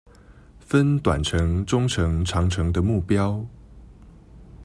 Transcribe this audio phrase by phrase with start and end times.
[0.59, 3.45] 分短程中程長程的目標